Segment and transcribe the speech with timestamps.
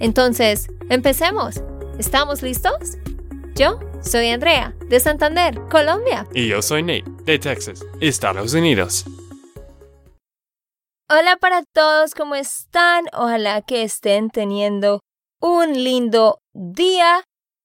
[0.00, 1.62] Entonces, empecemos.
[1.98, 2.98] ¿Estamos listos?
[3.54, 6.26] Yo soy Andrea, de Santander, Colombia.
[6.34, 9.04] Y yo soy Nate, de Texas, Estados Unidos.
[11.08, 13.04] Hola para todos, ¿cómo están?
[13.12, 15.00] Ojalá que estén teniendo
[15.40, 17.22] un lindo día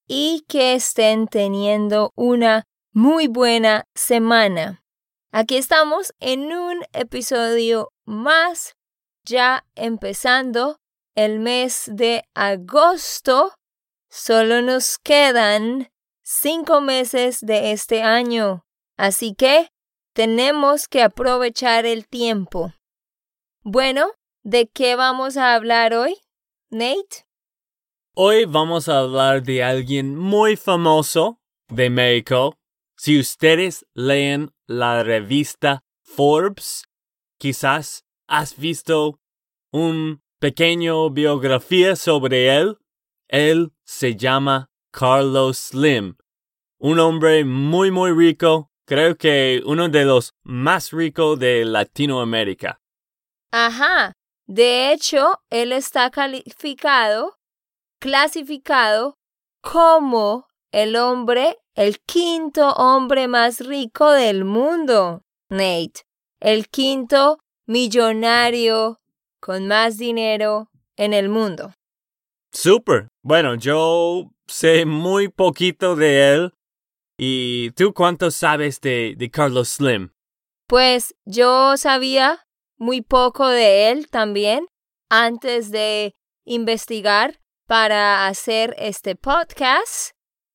[0.07, 4.84] y que estén teniendo una muy buena semana.
[5.31, 8.76] Aquí estamos en un episodio más,
[9.23, 10.79] ya empezando
[11.23, 13.53] el mes de agosto.
[14.09, 15.91] Solo nos quedan
[16.23, 18.65] cinco meses de este año,
[18.98, 19.70] así que
[20.13, 22.73] tenemos que aprovechar el tiempo.
[23.63, 24.11] Bueno,
[24.43, 26.15] ¿de qué vamos a hablar hoy,
[26.70, 27.27] Nate?
[28.15, 32.57] Hoy vamos a hablar de alguien muy famoso de México
[32.95, 36.83] si ustedes leen la revista Forbes,
[37.37, 39.21] quizás has visto
[39.71, 42.77] un pequeño biografía sobre él.
[43.27, 46.15] Él se llama Carlos Slim,
[46.79, 52.82] un hombre muy muy rico, creo que uno de los más ricos de Latinoamérica.
[53.51, 54.13] Ajá,
[54.48, 57.37] de hecho, él está calificado,
[57.99, 59.17] clasificado
[59.62, 66.01] como el hombre el quinto hombre más rico del mundo, Nate.
[66.41, 69.00] El quinto millonario
[69.40, 71.73] con más dinero en el mundo.
[72.51, 73.07] Super.
[73.23, 76.53] Bueno, yo sé muy poquito de él.
[77.17, 80.11] ¿Y tú cuánto sabes de, de Carlos Slim?
[80.67, 82.45] Pues yo sabía
[82.77, 84.66] muy poco de él también
[85.09, 86.13] antes de
[86.45, 90.11] investigar para hacer este podcast.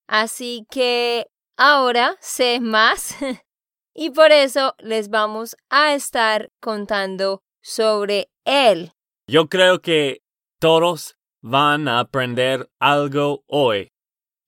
[0.09, 3.17] Así que ahora sé más
[3.95, 8.93] y por eso les vamos a estar contando sobre él.
[9.27, 10.23] Yo creo que
[10.59, 13.93] todos van a aprender algo hoy.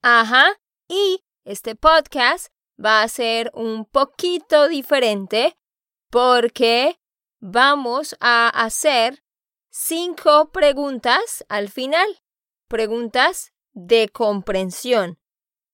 [0.02, 0.46] Ajá,
[0.88, 2.48] y este podcast
[2.82, 5.56] va a ser un poquito diferente
[6.10, 6.98] porque
[7.40, 9.22] vamos a hacer
[9.70, 12.06] cinco preguntas al final,
[12.68, 15.18] preguntas de comprensión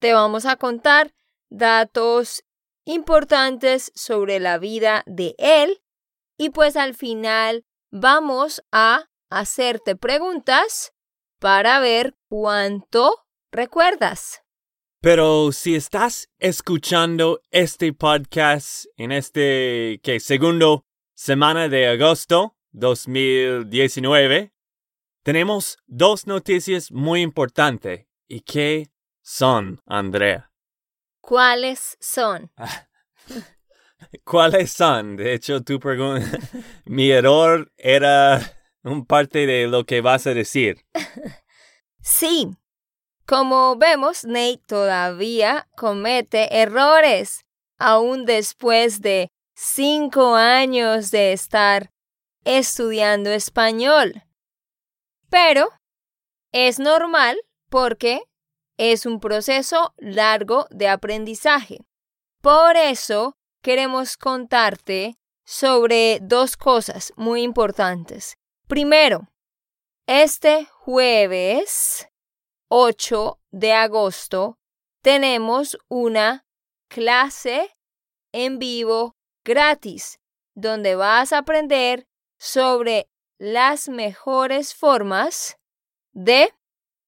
[0.02, 1.14] te vamos a contar
[1.48, 2.42] datos
[2.84, 5.80] importantes sobre la vida de él
[6.36, 10.92] y pues al final vamos a hacerte preguntas
[11.38, 14.42] para ver cuánto recuerdas.
[15.00, 24.54] Pero si estás escuchando este podcast en este que segundo semana de agosto 2019,
[25.22, 30.50] tenemos dos noticias muy importantes y que son, Andrea?
[31.20, 32.50] ¿Cuáles son?
[34.24, 35.16] ¿Cuáles son?
[35.16, 36.26] De hecho, tu pregunta,
[36.84, 38.40] mi error era
[38.82, 40.84] un parte de lo que vas a decir.
[42.04, 42.50] Sí.
[43.26, 47.44] Como vemos, Nate todavía comete errores,
[47.78, 51.92] aún después de cinco años de estar
[52.44, 54.24] estudiando español.
[55.30, 55.70] Pero
[56.50, 58.22] es normal porque
[58.76, 61.78] es un proceso largo de aprendizaje.
[62.40, 68.36] Por eso queremos contarte sobre dos cosas muy importantes.
[68.66, 69.28] Primero,
[70.06, 72.08] este jueves
[72.68, 74.58] 8 de agosto
[75.02, 76.44] tenemos una
[76.88, 77.74] clase
[78.32, 79.14] en vivo
[79.44, 80.18] gratis
[80.54, 82.06] donde vas a aprender
[82.38, 85.56] sobre las mejores formas
[86.12, 86.52] de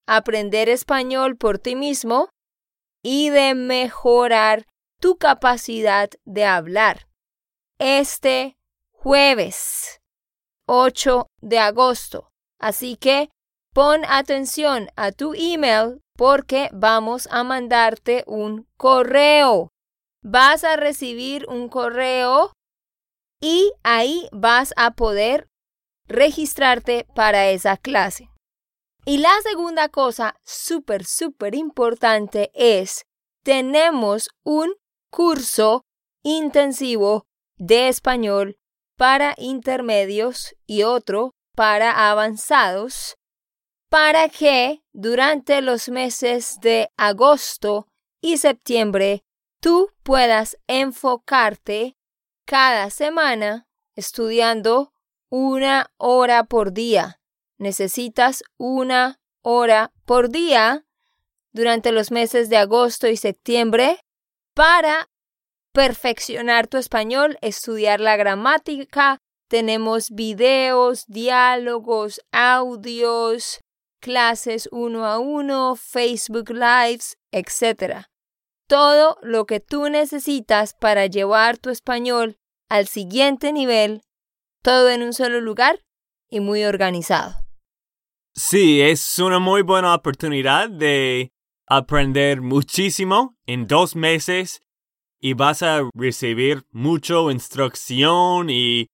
[0.07, 2.29] aprender español por ti mismo
[3.03, 4.67] y de mejorar
[5.05, 7.09] tu capacidad de hablar.
[7.79, 8.57] Este
[8.91, 10.01] jueves
[10.67, 12.31] 8 de agosto.
[12.59, 13.29] Así que
[13.75, 19.69] pon atención a tu email porque vamos a mandarte un correo.
[20.23, 22.55] Vas a recibir un correo
[23.43, 25.49] y ahí vas a poder
[26.09, 28.31] registrarte para esa clase.
[29.05, 33.05] Y la segunda cosa súper, súper importante es,
[33.43, 34.73] tenemos un
[35.15, 35.87] curso
[36.25, 37.25] intensivo
[37.57, 38.59] de español
[38.97, 43.17] para intermedios y otro para avanzados
[43.89, 47.87] para que durante los meses de agosto
[48.21, 49.23] y septiembre
[49.61, 51.97] tú puedas enfocarte
[52.45, 54.93] cada semana estudiando
[55.31, 57.21] una hora por día.
[57.57, 60.87] Necesitas una hora por día
[61.53, 64.01] durante los meses de agosto y septiembre
[64.55, 65.11] para
[65.73, 69.19] perfeccionar tu español, estudiar la gramática.
[69.49, 73.61] Tenemos videos, diálogos, audios,
[74.01, 78.07] clases uno a uno, Facebook Lives, etc.
[78.69, 82.37] Todo lo que tú necesitas para llevar tu español
[82.69, 84.03] al siguiente nivel,
[84.63, 85.81] todo en un solo lugar
[86.31, 87.35] y muy organizado.
[88.35, 91.34] Sí, es una muy buena oportunidad de
[91.67, 94.63] aprender muchísimo en dos meses
[95.21, 98.89] y vas a recibir mucha instrucción y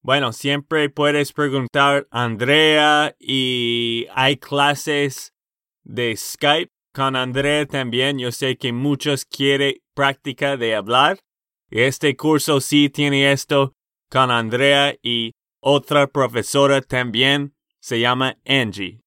[0.00, 5.34] bueno, siempre puedes preguntar a Andrea y hay clases
[5.82, 8.18] de Skype con Andrea también.
[8.18, 11.18] Yo sé que muchos quieren práctica de hablar.
[11.70, 13.72] Este curso sí tiene esto
[14.08, 19.00] con Andrea y otra profesora también se llama Angie.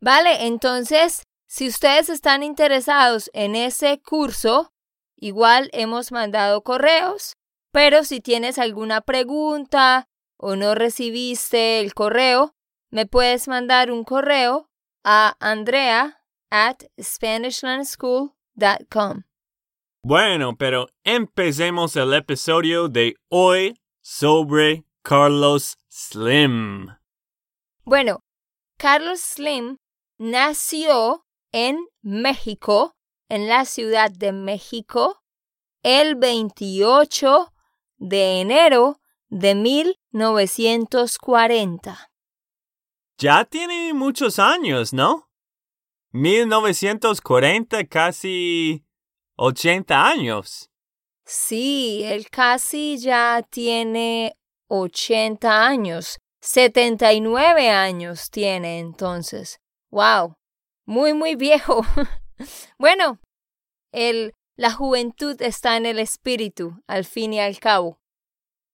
[0.00, 1.22] Vale, entonces,
[1.54, 4.72] si ustedes están interesados en ese curso,
[5.14, 7.36] igual hemos mandado correos,
[7.70, 12.56] pero si tienes alguna pregunta o no recibiste el correo,
[12.90, 14.68] me puedes mandar un correo
[15.04, 19.22] a andrea at SpanishLandSchool.com.
[20.02, 26.88] Bueno, pero empecemos el episodio de hoy sobre Carlos Slim.
[27.84, 28.24] Bueno,
[28.76, 29.76] Carlos Slim
[30.18, 31.23] nació
[31.54, 32.94] en México,
[33.28, 35.22] en la Ciudad de México,
[35.84, 37.54] el 28
[37.96, 42.10] de enero de 1940.
[43.18, 45.30] Ya tiene muchos años, ¿no?
[46.10, 48.84] 1940, casi
[49.36, 50.72] 80 años.
[51.24, 54.36] Sí, él casi ya tiene
[54.66, 56.18] 80 años.
[56.40, 59.60] 79 años tiene entonces.
[59.92, 60.34] ¡Wow!
[60.86, 61.82] Muy, muy viejo.
[62.78, 63.18] bueno,
[63.92, 68.00] el, la juventud está en el espíritu, al fin y al cabo.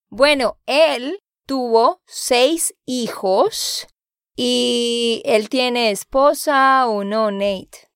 [0.08, 3.86] Bueno, él tuvo seis hijos
[4.36, 7.90] y él tiene esposa o no, Nate.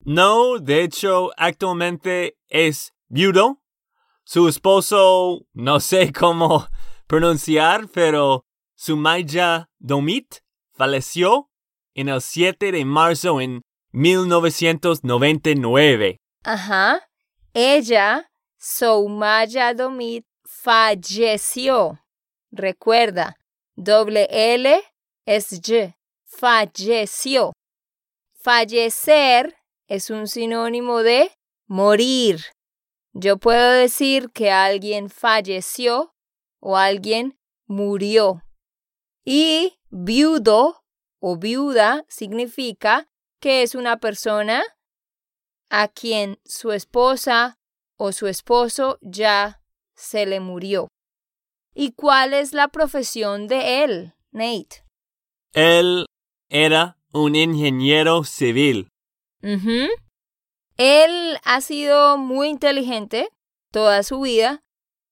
[0.00, 3.62] No, de hecho, actualmente es viudo.
[4.24, 6.66] Su esposo, no sé cómo
[7.06, 10.36] pronunciar, pero Sumaya Domit
[10.72, 11.49] falleció
[11.94, 16.16] en el 7 de marzo en 1999.
[16.44, 17.08] Ajá.
[17.52, 22.00] Ella, Soumaya Domit, falleció.
[22.50, 23.36] Recuerda,
[23.74, 24.82] doble L
[25.26, 25.94] es Y.
[26.24, 27.52] Falleció.
[28.32, 29.56] Fallecer
[29.88, 31.32] es un sinónimo de
[31.66, 32.40] morir.
[33.12, 36.14] Yo puedo decir que alguien falleció
[36.60, 38.42] o alguien murió.
[39.24, 40.79] Y viudo
[41.20, 43.08] o viuda significa
[43.40, 44.62] que es una persona
[45.68, 47.58] a quien su esposa
[47.96, 49.60] o su esposo ya
[49.94, 50.88] se le murió.
[51.74, 54.84] ¿Y cuál es la profesión de él, Nate?
[55.52, 56.06] Él
[56.48, 58.88] era un ingeniero civil.
[60.76, 63.28] Él ha sido muy inteligente
[63.70, 64.62] toda su vida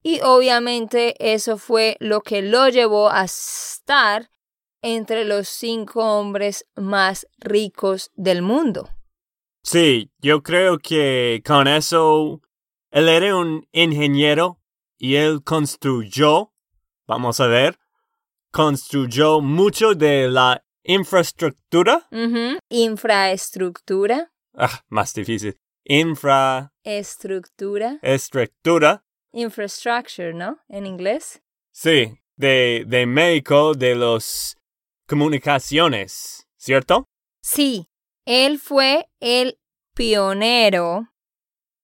[0.03, 4.31] y obviamente eso fue lo que lo llevó a estar
[4.83, 8.89] entre los cinco hombres más ricos del mundo.
[9.63, 12.41] Sí, yo creo que con eso
[12.91, 14.61] él era un ingeniero
[14.97, 16.53] y él construyó,
[17.07, 17.79] vamos a ver,
[18.51, 22.09] construyó mucho de la infraestructura.
[22.69, 24.33] Infraestructura.
[24.55, 25.57] Ah, más difícil.
[25.85, 26.73] Infra.
[26.83, 27.99] Estructura.
[28.03, 30.59] Estructura infrastructure, ¿no?
[30.69, 31.41] En inglés.
[31.73, 34.57] Sí, de, de México, de las
[35.09, 37.07] comunicaciones, ¿cierto?
[37.43, 37.89] Sí,
[38.27, 39.59] él fue el
[39.95, 41.09] pionero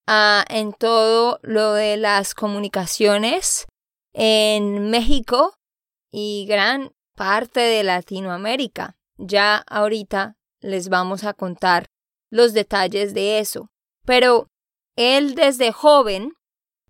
[0.07, 3.66] ah, en todo lo de las comunicaciones
[4.12, 5.54] en México
[6.12, 8.97] y gran parte de Latinoamérica.
[9.16, 11.87] Ya ahorita les vamos a contar
[12.31, 13.71] los detalles de eso.
[14.04, 14.49] Pero
[14.97, 16.35] él desde joven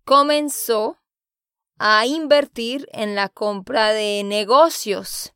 [0.04, 0.98] comenzó
[1.78, 5.33] a invertir en la compra de negocios.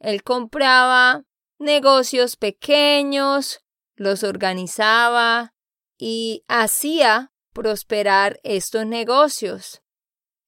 [0.00, 1.24] Él compraba
[1.58, 3.60] negocios pequeños,
[3.94, 5.54] los organizaba
[5.98, 9.82] y hacía prosperar estos negocios.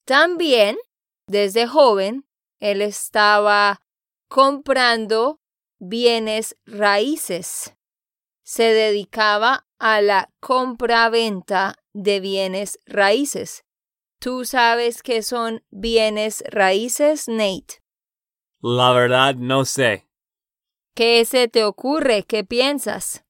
[0.06, 0.78] También,
[1.26, 2.26] desde joven,
[2.60, 3.82] él estaba
[4.28, 5.40] comprando
[5.78, 7.76] bienes raíces.
[8.42, 13.64] Se dedicaba a la compra-venta de bienes raíces.
[14.18, 17.81] ¿Tú sabes qué son bienes raíces, Nate?
[18.62, 20.08] La verdad no sé.
[20.94, 22.22] ¿Qué se te ocurre?
[22.22, 23.24] ¿Qué piensas?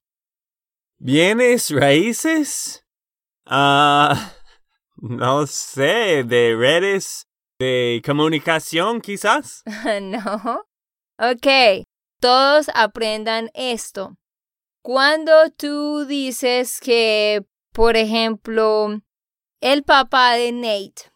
[0.98, 2.84] ¿Bienes raíces?
[3.46, 4.34] Ah,
[4.96, 7.26] no sé, de redes
[7.58, 9.62] de comunicación quizás.
[10.02, 10.66] no.
[11.18, 11.86] Ok,
[12.20, 14.18] todos aprendan esto.
[14.82, 19.00] Cuando tú dices que, por ejemplo,
[19.62, 21.11] el papá de Nate,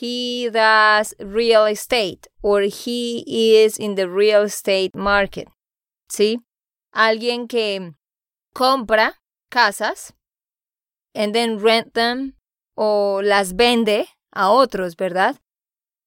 [0.00, 5.48] he does real estate or he is in the real estate market,
[6.08, 6.38] ¿sí?
[6.92, 7.94] Alguien que
[8.54, 9.14] compra
[9.50, 10.12] casas
[11.14, 12.36] and then rent them
[12.76, 15.36] o las vende a otros, ¿verdad?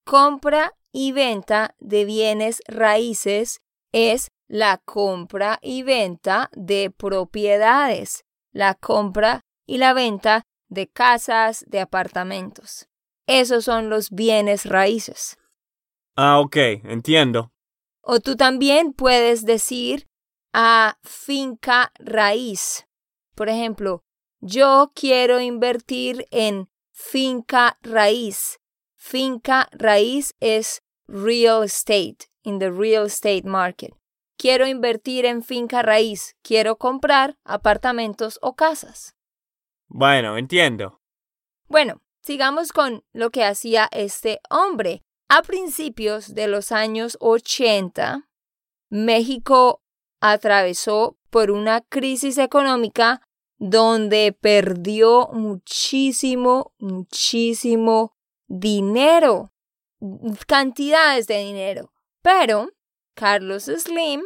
[0.05, 3.59] Compra y venta de bienes raíces
[3.91, 11.81] es la compra y venta de propiedades, la compra y la venta de casas, de
[11.81, 12.87] apartamentos.
[13.33, 15.37] Esos son los bienes raíces.
[16.17, 17.53] Ah, ok, entiendo.
[18.01, 20.09] O tú también puedes decir
[20.51, 22.85] a finca raíz.
[23.33, 24.03] Por ejemplo,
[24.41, 28.59] yo quiero invertir en finca raíz.
[28.97, 33.93] Finca raíz es real estate, in the real estate market.
[34.37, 36.35] Quiero invertir en finca raíz.
[36.41, 39.15] Quiero comprar apartamentos o casas.
[39.87, 40.99] Bueno, entiendo.
[41.69, 45.03] Bueno, sigamos con lo que hacía este hombre.
[45.29, 48.29] A principios de los años 80,
[48.89, 49.81] México
[50.19, 53.21] atravesó por una crisis económica
[53.57, 58.13] donde perdió muchísimo, muchísimo
[58.47, 59.53] dinero,
[60.47, 61.93] cantidades de dinero.
[62.21, 62.69] Pero
[63.15, 64.23] Carlos Slim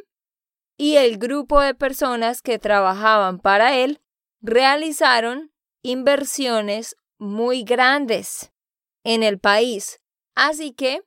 [0.78, 4.02] y el grupo de personas que trabajaban para él
[4.42, 8.52] realizaron inversiones muy grandes
[9.04, 10.00] en el país.
[10.36, 11.02] Así que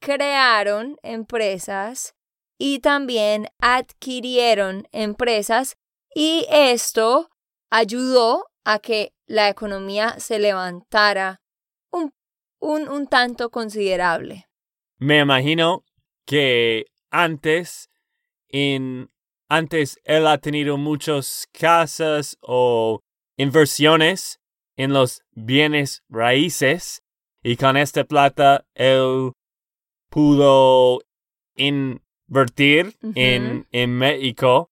[0.00, 2.14] crearon empresas
[2.58, 5.76] y también adquirieron empresas
[6.14, 7.30] y esto
[7.70, 11.40] ayudó a que la economía se levantara
[11.90, 12.12] un,
[12.58, 14.48] un, tanto considerable.
[14.98, 15.84] Me imagino
[16.24, 17.90] que antes,
[18.48, 19.10] en,
[19.48, 23.02] antes él ha tenido muchas casas o
[23.36, 24.40] inversiones
[24.76, 27.02] en los bienes raíces
[27.42, 29.32] y con esta plata él
[30.10, 31.00] pudo
[31.56, 34.70] invertir en, en México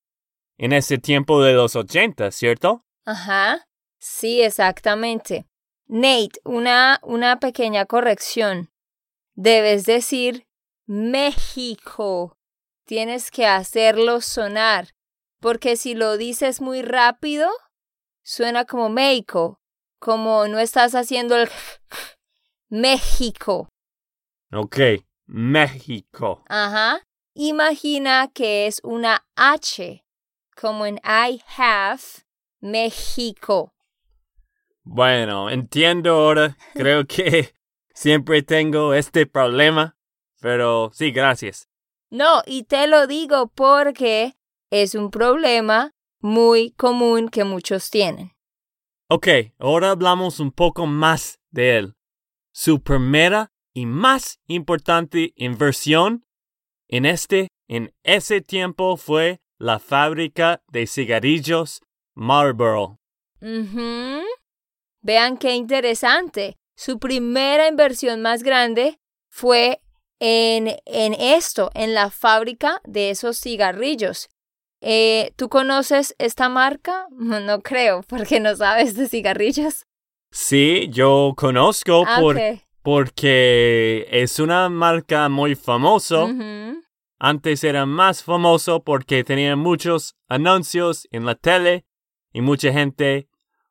[0.58, 2.84] en ese tiempo de los 80, ¿cierto?
[3.04, 3.66] Ajá,
[3.99, 5.46] sí, exactamente.
[5.87, 8.70] Nate, una, una pequeña corrección.
[9.34, 10.46] Debes decir
[10.87, 12.38] México.
[12.87, 14.94] Tienes que hacerlo sonar,
[15.40, 17.50] porque si lo dices muy rápido,
[18.23, 19.61] suena como México,
[20.04, 21.49] como no estás haciendo el
[22.68, 23.70] México.
[24.52, 24.76] Ok,
[25.25, 26.44] México.
[26.46, 27.00] Ajá.
[27.32, 30.04] Imagina que es una H,
[30.61, 32.02] como en I have
[32.61, 33.73] México.
[34.82, 36.58] Bueno, entiendo ahora.
[36.75, 37.54] Creo que
[37.94, 39.96] siempre tengo este problema.
[40.38, 41.70] Pero sí, gracias.
[42.11, 44.34] No, y te lo digo porque
[44.68, 48.33] es un problema muy común que muchos tienen.
[49.08, 51.94] Ok, ahora hablamos un poco más de él.
[52.52, 56.25] Su primera y más importante inversión
[56.88, 61.82] en este, en ese tiempo fue la fábrica de cigarrillos
[62.14, 62.99] Marlboro.
[65.02, 66.56] Vean qué interesante.
[66.76, 69.82] Su primera inversión más grande fue
[70.18, 74.28] en, en esto, en la fábrica de esos cigarrillos.
[74.86, 77.06] Eh, ¿Tú conoces esta marca?
[77.18, 79.86] No creo, porque no sabes de cigarrillos.
[80.30, 82.38] Sí, yo conozco Ah, por,
[82.82, 86.26] porque es una marca muy famosa.
[87.18, 91.86] Antes era más famoso porque tenía muchos anuncios en la tele
[92.32, 93.28] y mucha gente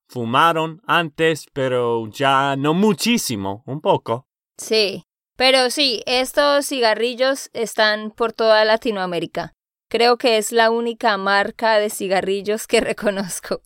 [0.07, 4.27] fumaron antes, pero ya no muchísimo, un poco.
[4.57, 5.03] Sí,
[5.35, 9.53] pero sí, estos cigarrillos están por toda Latinoamérica.
[9.93, 13.61] Creo que es la única marca de cigarrillos que reconozco.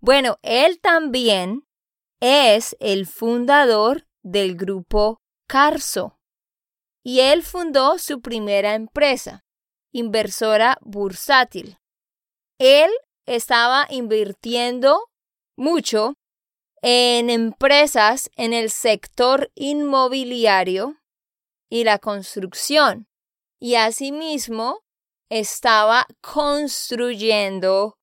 [0.00, 1.64] Bueno, él también
[2.18, 6.18] es el fundador del grupo Carso.
[7.04, 9.44] Y él fundó su primera empresa,
[9.92, 11.78] inversora bursátil.
[12.58, 12.90] Él
[13.24, 15.08] estaba invirtiendo
[15.56, 16.14] mucho
[16.82, 20.96] en empresas en el sector inmobiliario
[21.70, 23.06] y la construcción.
[23.60, 24.82] Y asimismo,
[25.28, 27.98] estaba construyendo,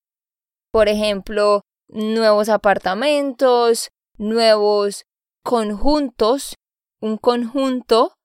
[0.72, 5.06] por ejemplo, nuevos apartamentos, nuevos
[5.44, 6.56] conjuntos.
[7.00, 8.16] Un conjunto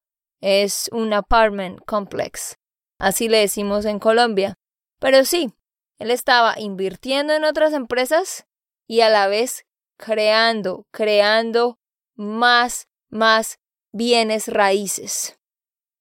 [0.41, 2.57] es un apartment complex.
[2.99, 4.55] Así le decimos en Colombia.
[4.99, 5.53] Pero sí,
[5.99, 8.47] él estaba invirtiendo en otras empresas
[8.87, 9.65] y a la vez
[9.97, 11.79] creando, creando
[12.15, 13.59] más, más
[13.93, 15.39] bienes raíces.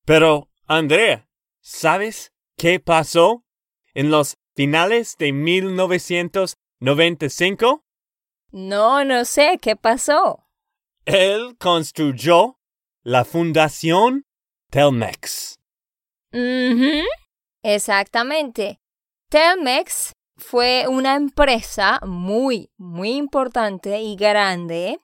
[0.06, 1.30] Pero, Andrea,
[1.62, 3.44] ¿sabes qué pasó
[3.96, 7.84] en los finales de 1995?
[8.52, 10.46] No, no sé qué pasó.
[11.06, 12.60] Él construyó
[13.02, 14.26] la Fundación
[14.70, 15.62] Telmex.
[17.64, 18.82] Exactamente.
[19.30, 25.00] Telmex fue una empresa muy, muy importante y grande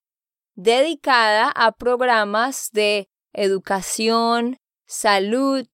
[0.55, 5.65] dedicada a programas de educación, salud,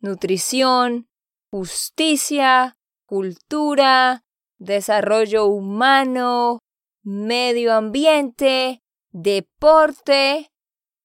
[0.00, 1.08] nutrición,
[1.54, 4.24] justicia, cultura,
[4.58, 6.58] desarrollo humano,
[7.04, 8.82] medio ambiente,
[9.12, 10.50] deporte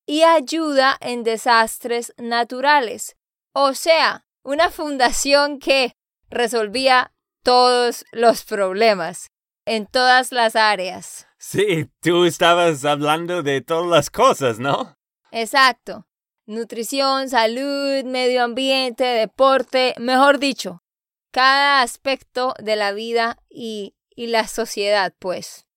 [0.07, 3.15] y ayuda en desastres naturales.
[3.53, 5.93] O sea, una fundación que
[6.31, 7.13] resolvía
[7.43, 9.27] todos los problemas
[9.67, 11.27] en todas las áreas.
[11.37, 14.97] Sí, tú estabas hablando de todas las cosas, ¿no?
[15.29, 16.08] Exacto.
[16.49, 20.81] Nutrición, salud, medio ambiente, deporte, mejor dicho,
[21.31, 25.67] cada aspecto de la vida y, y la sociedad, pues.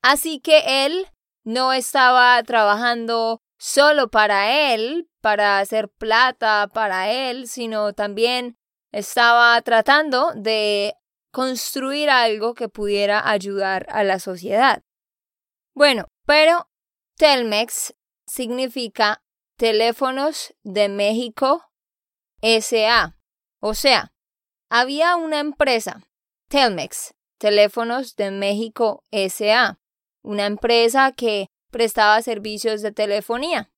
[0.00, 1.08] Así que él
[1.44, 8.56] no estaba trabajando solo para él, para hacer plata para él, sino también
[8.92, 10.94] estaba tratando de
[11.32, 14.82] construir algo que pudiera ayudar a la sociedad.
[15.74, 16.70] Bueno, pero
[17.18, 17.94] Telmex
[18.26, 19.23] significa
[19.56, 21.62] Teléfonos de México
[22.42, 23.16] SA.
[23.60, 24.12] O sea,
[24.68, 26.02] había una empresa,
[26.48, 29.78] Telmex, Teléfonos de México SA,
[30.22, 33.70] una empresa que prestaba servicios de telefonía.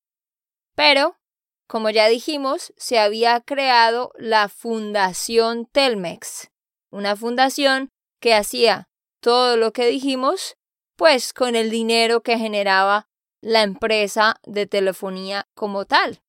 [0.75, 1.19] Pero,
[1.67, 6.51] como ya dijimos, se había creado la Fundación Telmex,
[6.91, 8.89] una fundación que hacía
[9.21, 10.57] todo lo que dijimos,
[10.97, 13.09] pues con el dinero que generaba
[13.41, 16.23] la empresa de telefonía como tal.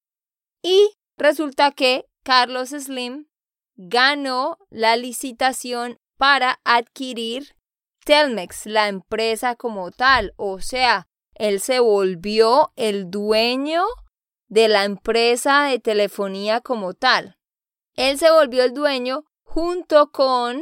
[0.62, 3.28] Y resulta que Carlos Slim
[3.76, 7.56] ganó la licitación para adquirir
[8.04, 10.34] Telmex, la empresa como tal.
[10.36, 13.84] O sea, él se volvió el dueño
[14.48, 17.38] de la empresa de telefonía como tal.
[17.96, 20.62] Él se volvió el dueño junto con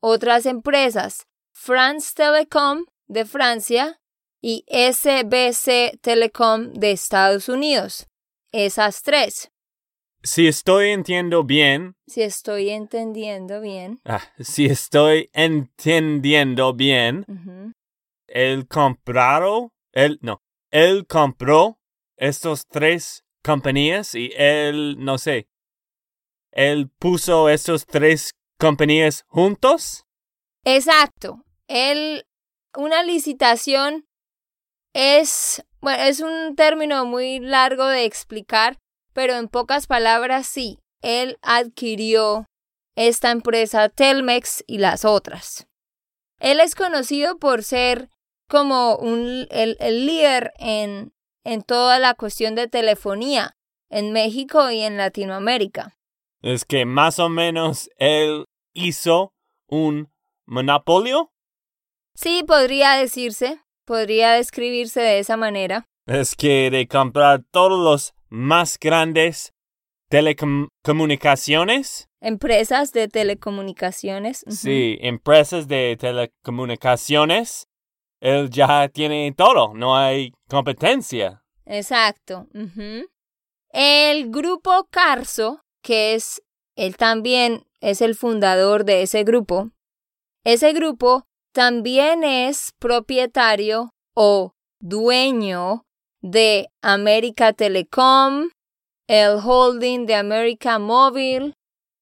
[0.00, 4.00] otras empresas, France Telecom de Francia
[4.46, 8.06] y SBC Telecom de Estados Unidos.
[8.52, 9.50] Esas tres.
[10.22, 11.96] Si estoy entendiendo bien.
[12.06, 14.02] Si estoy entendiendo bien.
[14.04, 17.24] Ah, si estoy entendiendo bien.
[18.26, 21.78] El compraron, él no, él compró
[22.18, 25.48] estos tres compañías y él, no sé,
[26.52, 30.04] él puso estos tres compañías juntos.
[30.64, 31.46] Exacto.
[31.66, 32.26] Él,
[32.76, 34.04] una licitación
[34.94, 38.78] es, bueno, es un término muy largo de explicar,
[39.12, 42.46] pero en pocas palabras sí, él adquirió
[42.96, 45.66] esta empresa Telmex y las otras.
[46.38, 48.08] Él es conocido por ser
[48.48, 51.12] como un, el, el líder en,
[51.44, 53.56] en toda la cuestión de telefonía
[53.90, 55.96] en México y en Latinoamérica.
[56.40, 59.32] Es que más o menos él hizo
[59.66, 60.12] un
[60.46, 61.32] monopolio.
[62.14, 65.86] Sí, podría decirse, podría describirse de esa manera.
[66.06, 69.52] Es que de comprar todos los más grandes
[70.08, 72.08] telecomunicaciones.
[72.20, 74.44] Empresas de telecomunicaciones.
[74.48, 77.68] Sí, empresas de telecomunicaciones.
[78.20, 81.42] Él ya tiene todo, no hay competencia.
[81.66, 82.46] Exacto.
[83.70, 86.42] El grupo Carso, que es,
[86.76, 89.70] él también es el fundador de ese grupo,
[90.44, 95.86] ese grupo también es propietario o dueño
[96.20, 98.50] de América Telecom,
[99.06, 101.54] el holding de América Móvil,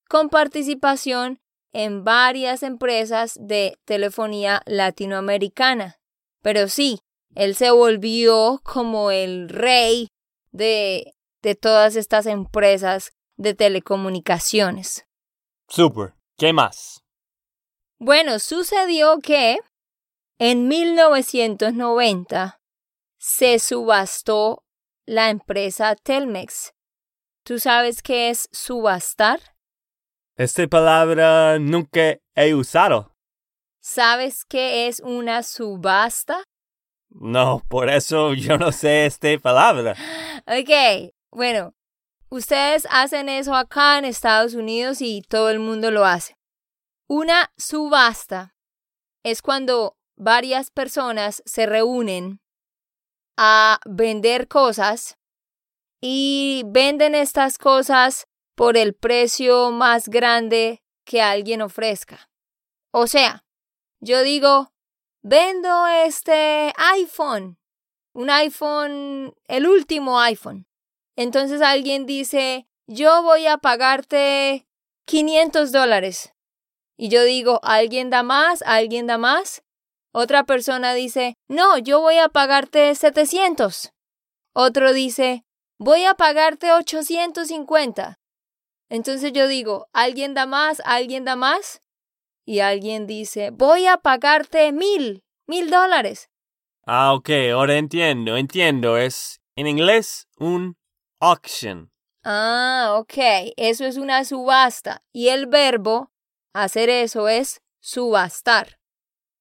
[0.08, 1.38] con participación
[1.72, 5.98] en varias empresas de telefonía latinoamericana.
[6.42, 7.00] Pero sí,
[7.34, 10.08] él se volvió como el rey
[10.50, 11.12] de,
[11.42, 15.04] de todas estas empresas de telecomunicaciones.
[15.68, 16.14] Super.
[16.38, 17.01] ¿Qué más?
[18.04, 19.58] Bueno, sucedió que
[20.40, 22.60] en 1990
[23.16, 24.64] se subastó
[25.06, 26.74] la empresa Telmex.
[27.44, 29.38] ¿Tú sabes qué es subastar?
[30.36, 33.14] Esta palabra nunca he usado.
[33.80, 36.42] ¿Sabes qué es una subasta?
[37.08, 39.94] No, por eso yo no sé esta palabra.
[40.48, 41.72] Ok, bueno,
[42.28, 46.34] ustedes hacen eso acá en Estados Unidos y todo el mundo lo hace.
[47.14, 48.54] Una subasta
[49.22, 52.40] es cuando varias personas se reúnen
[53.36, 55.18] a vender cosas
[56.00, 62.30] y venden estas cosas por el precio más grande que alguien ofrezca.
[62.94, 63.44] O sea,
[64.00, 64.72] yo digo,
[65.20, 67.58] vendo este iPhone,
[68.14, 70.66] un iPhone, el último iPhone.
[71.16, 74.66] Entonces alguien dice, yo voy a pagarte
[75.04, 76.31] 500 dólares.
[77.02, 78.62] Y yo digo, ¿alguien da más?
[78.62, 79.64] ¿Alguien da más?
[80.12, 83.92] Otra persona dice, no, yo voy a pagarte 700.
[84.54, 85.44] Otro dice,
[85.80, 88.20] voy a pagarte 850.
[88.88, 90.80] Entonces yo digo, ¿alguien da más?
[90.84, 91.80] ¿Alguien da más?
[92.46, 96.30] Y alguien dice, voy a pagarte mil, mil dólares.
[96.86, 98.96] Ah, ok, ahora entiendo, entiendo.
[98.96, 100.76] Es en inglés un
[101.18, 101.90] auction.
[102.22, 103.14] Ah, ok,
[103.56, 105.02] eso es una subasta.
[105.12, 106.11] Y el verbo
[106.52, 108.78] hacer eso es subastar.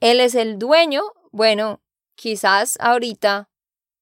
[0.00, 1.02] Él es el dueño,
[1.32, 1.82] bueno,
[2.14, 3.50] quizás ahorita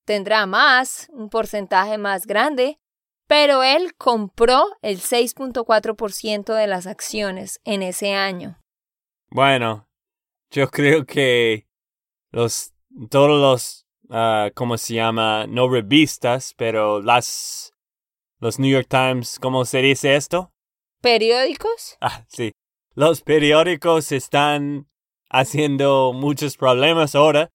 [0.04, 2.78] tendrá más, un porcentaje más grande,
[3.26, 8.58] pero él compró el 6.4% de las acciones en ese año.
[9.30, 9.88] Bueno,
[10.50, 11.66] yo creo que
[12.30, 12.72] los
[13.10, 15.46] todos los uh, ¿cómo se llama?
[15.46, 17.72] no revistas, pero las
[18.38, 20.52] los New York Times, ¿cómo se dice esto?
[21.00, 21.96] ¿Periódicos?
[22.00, 22.52] Ah, sí.
[22.94, 24.88] Los periódicos están
[25.30, 27.50] haciendo muchos problemas ahora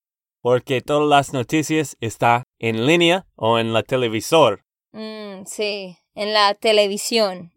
[0.50, 4.66] porque todas las noticias están en línea o en la televisor.
[4.94, 7.54] Mm, sí, en la televisión.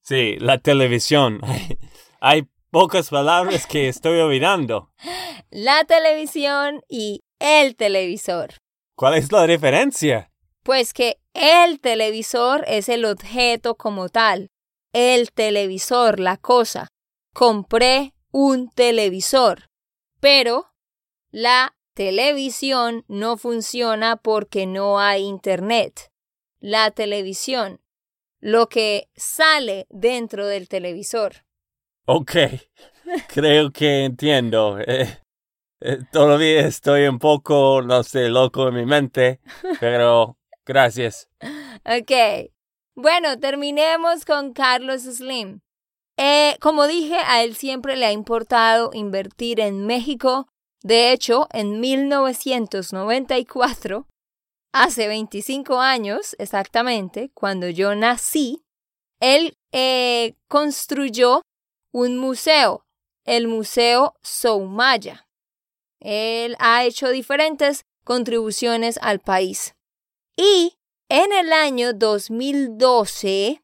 [0.00, 1.38] Sí, la televisión.
[2.20, 4.90] Hay pocas palabras que estoy olvidando.
[5.50, 8.54] La televisión y el televisor.
[8.96, 10.32] ¿Cuál es la diferencia?
[10.62, 14.48] Pues que el televisor es el objeto como tal.
[14.94, 16.88] El televisor, la cosa.
[17.34, 19.68] Compré un televisor.
[20.20, 20.72] Pero
[21.30, 26.10] la televisión no funciona porque no hay internet.
[26.60, 27.80] La televisión,
[28.40, 31.44] lo que sale dentro del televisor.
[32.06, 32.32] Ok,
[33.28, 34.78] creo que entiendo.
[34.78, 35.20] Eh,
[35.80, 39.40] eh, todavía estoy un poco, no sé, loco en mi mente,
[39.80, 41.28] pero gracias.
[41.84, 42.50] Ok,
[42.94, 45.60] bueno, terminemos con Carlos Slim.
[46.16, 50.48] Eh, como dije, a él siempre le ha importado invertir en México.
[50.86, 54.06] De hecho, en 1994,
[54.72, 58.62] hace 25 años exactamente, cuando yo nací,
[59.18, 59.56] él
[60.46, 61.42] construyó
[61.92, 62.86] un museo,
[63.24, 65.26] el Museo Soumaya.
[65.98, 69.74] Él ha hecho diferentes contribuciones al país.
[70.36, 70.76] Y
[71.08, 73.60] en el año 2012,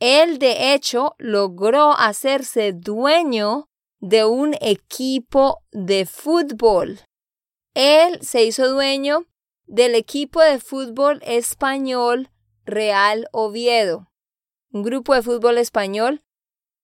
[0.00, 3.68] él de hecho logró hacerse dueño
[4.04, 7.00] de un equipo de fútbol.
[7.72, 9.24] Él se hizo dueño
[9.66, 12.28] del equipo de fútbol español
[12.66, 14.12] Real Oviedo,
[14.72, 16.22] un grupo de fútbol español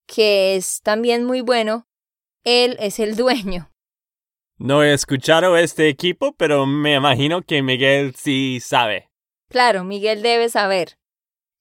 [0.06, 1.86] que es también muy bueno,
[2.42, 3.70] él es el dueño.
[4.56, 9.10] No he escuchado este equipo, pero me imagino que Miguel sí sabe.
[9.50, 10.96] Claro, Miguel debe saber.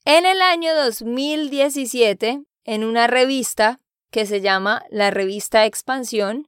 [0.06, 6.48] En el año 2017, en una revista que se llama la revista Expansión,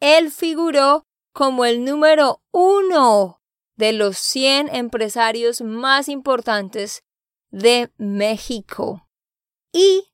[0.00, 3.40] él figuró como el número uno
[3.76, 7.02] de los 100 empresarios más importantes
[7.50, 9.06] de México.
[9.72, 10.12] Y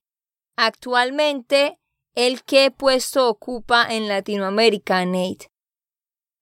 [0.56, 1.78] actualmente,
[2.14, 5.48] ¿el qué puesto ocupa en Latinoamérica, Nate?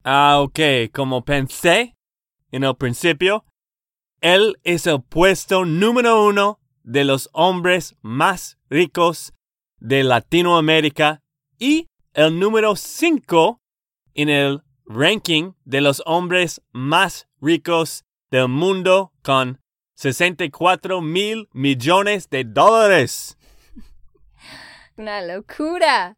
[0.03, 1.95] Ah, ok, como pensé
[2.51, 3.43] en el principio,
[4.21, 9.34] él es el puesto número uno de los hombres más ricos
[9.79, 11.21] de Latinoamérica
[11.57, 13.61] y el número cinco
[14.13, 19.59] en el ranking de los hombres más ricos del mundo con
[19.95, 23.37] 64 mil millones de dólares.
[24.97, 26.17] Una locura.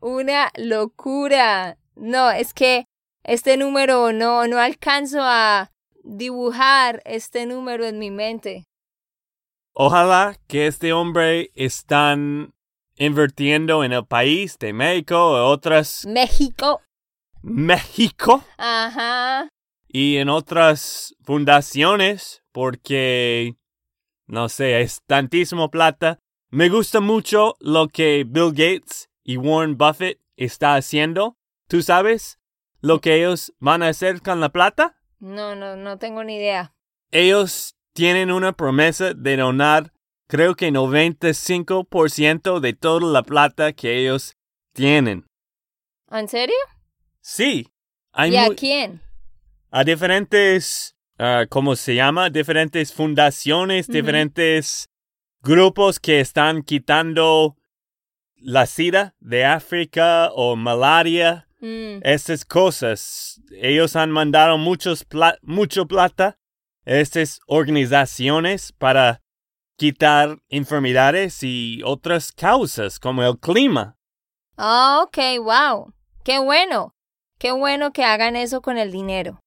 [0.00, 1.78] Una locura.
[1.96, 2.84] No, es que
[3.24, 5.70] este número no, no alcanzo a
[6.04, 8.64] dibujar este número en mi mente.
[9.72, 12.52] Ojalá que este hombre están
[12.98, 16.82] invirtiendo en el país de México o otras México.
[17.42, 19.48] México Ajá.
[19.86, 23.56] y en otras fundaciones porque
[24.28, 26.18] no sé, es tantísimo plata.
[26.50, 31.36] Me gusta mucho lo que Bill Gates y Warren Buffett está haciendo.
[31.66, 32.38] ¿Tú sabes
[32.80, 34.96] lo que ellos van a hacer con la plata?
[35.18, 36.74] No, no, no tengo ni idea.
[37.10, 39.92] Ellos tienen una promesa de donar
[40.28, 44.34] creo que 95% de toda la plata que ellos
[44.72, 45.26] tienen.
[46.10, 46.56] ¿En serio?
[47.20, 47.68] Sí.
[48.12, 49.00] Hay ¿Y a quién?
[49.70, 52.30] a diferentes, ah, ¿cómo se llama?
[52.30, 54.88] Diferentes fundaciones, diferentes
[55.42, 57.56] grupos que están quitando
[58.36, 63.40] la sida de África o malaria, Mm, esas cosas.
[63.50, 66.38] Ellos han mandado muchos pla- mucho plata
[66.86, 69.20] a estas organizaciones para
[69.78, 73.96] quitar enfermedades y otras causas como el clima.
[74.56, 75.92] Ah, ok, wow.
[76.24, 76.96] Qué bueno.
[77.38, 79.38] Qué bueno que hagan eso con el dinero.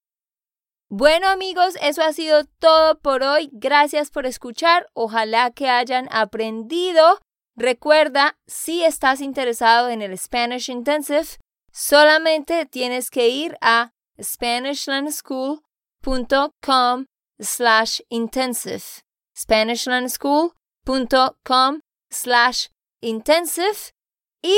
[0.89, 3.49] Bueno amigos, eso ha sido todo por hoy.
[3.51, 4.87] Gracias por escuchar.
[4.93, 7.19] Ojalá que hayan aprendido.
[7.57, 11.27] Recuerda, si estás interesado en el Spanish Intensive,
[11.73, 13.91] solamente tienes que ir a
[14.21, 17.05] SpanishLandSchool.com
[17.39, 19.03] slash intensive.
[19.41, 22.67] SpanishLandSchool.com slash
[23.01, 23.91] intensive
[24.41, 24.55] y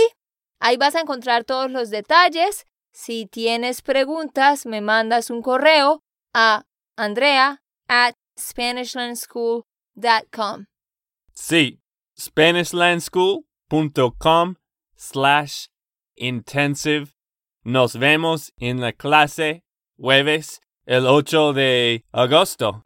[0.60, 2.66] ahí vas a encontrar todos los detalles.
[2.92, 6.02] Si tienes preguntas, me mandas un correo
[6.34, 6.64] a
[6.96, 10.66] andrea at SpanishLandSchool.com.
[11.34, 11.82] Sí,
[12.18, 14.56] SpanishLandSchool.com
[14.96, 15.68] slash
[16.16, 17.14] intensive.
[17.64, 19.64] Nos vemos en la clase
[19.98, 22.84] jueves el 8 de agosto.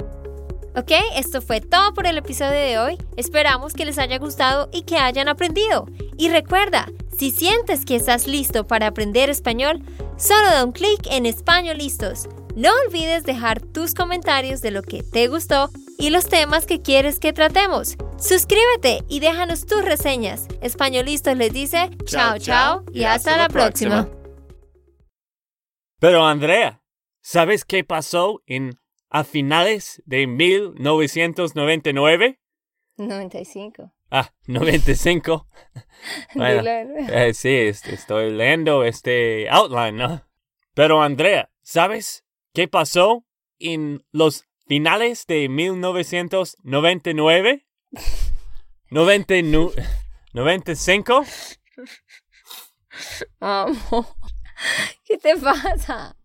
[0.78, 2.98] Ok, esto fue todo por el episodio de hoy.
[3.16, 5.88] Esperamos que les haya gustado y que hayan aprendido.
[6.20, 6.86] Y recuerda,
[7.18, 9.82] si sientes que estás listo para aprender español,
[10.18, 12.30] solo da un clic en Español Listos.
[12.56, 17.20] No olvides dejar tus comentarios de lo que te gustó y los temas que quieres
[17.20, 17.98] que tratemos.
[18.20, 20.46] Suscríbete y déjanos tus reseñas.
[20.62, 24.08] Españolistos les dice chao chao y hasta la próxima.
[26.00, 26.84] Pero Andrea,
[27.24, 32.40] ¿sabes qué pasó en a finales de 1999?
[32.98, 33.94] 95.
[34.10, 35.46] Ah, 95.
[36.36, 36.62] Bueno,
[37.12, 40.22] eh, sí, est- estoy leyendo este outline, ¿no?
[40.74, 43.26] Pero Andrea, ¿sabes qué pasó
[43.60, 47.66] en los finales de 1999?
[48.92, 49.74] 99
[50.34, 51.24] 95?
[53.40, 54.16] Amo.
[55.06, 56.16] ¿Qué te pasa?